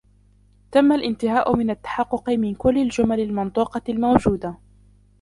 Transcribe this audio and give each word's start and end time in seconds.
تم 0.71 0.91
الانتهاء 0.91 1.55
من 1.55 1.69
التحقق 1.69 2.29
من 2.29 2.55
كل 2.55 2.77
الجمل 2.77 3.19
المنطوقة 3.19 3.81
الموجودة. 3.89 4.57